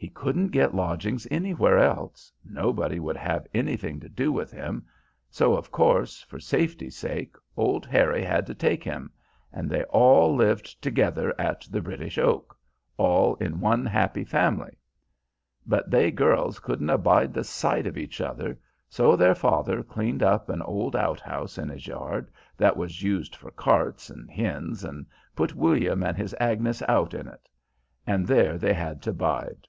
He 0.00 0.08
couldn't 0.08 0.48
get 0.48 0.74
lodgings 0.74 1.26
anywhere 1.30 1.76
else, 1.76 2.32
nobody 2.42 2.98
would 2.98 3.18
have 3.18 3.46
anything 3.52 4.00
to 4.00 4.08
do 4.08 4.32
with 4.32 4.50
him, 4.50 4.86
so 5.28 5.54
of 5.54 5.70
course, 5.70 6.22
for 6.22 6.40
safety's 6.40 6.96
sake, 6.96 7.36
old 7.54 7.84
Harry 7.84 8.22
had 8.22 8.46
to 8.46 8.54
take 8.54 8.82
him, 8.82 9.12
and 9.52 9.68
there 9.68 9.80
they 9.80 9.84
all 9.84 10.34
lived 10.34 10.80
together 10.80 11.34
at 11.38 11.66
The 11.70 11.82
British 11.82 12.16
Oak 12.16 12.56
all 12.96 13.34
in 13.36 13.60
one 13.60 13.84
happy 13.84 14.24
family. 14.24 14.78
But 15.66 15.90
they 15.90 16.10
girls 16.10 16.60
couldn't 16.60 17.02
bide 17.02 17.34
the 17.34 17.44
sight 17.44 17.86
of 17.86 17.98
each 17.98 18.22
other, 18.22 18.58
so 18.88 19.16
their 19.16 19.34
father 19.34 19.82
cleaned 19.82 20.22
up 20.22 20.48
an 20.48 20.62
old 20.62 20.96
outhouse 20.96 21.58
in 21.58 21.68
his 21.68 21.86
yard 21.86 22.30
that 22.56 22.74
was 22.78 23.02
used 23.02 23.36
for 23.36 23.50
carts 23.50 24.08
and 24.08 24.30
hens 24.30 24.82
and 24.82 25.04
put 25.36 25.54
William 25.54 26.02
and 26.02 26.16
his 26.16 26.34
Agnes 26.40 26.82
out 26.88 27.12
in 27.12 27.28
it. 27.28 27.50
And 28.06 28.26
there 28.26 28.56
they 28.56 28.72
had 28.72 29.02
to 29.02 29.12
bide. 29.12 29.66